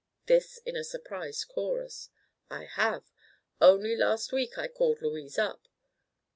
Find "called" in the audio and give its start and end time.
4.67-4.99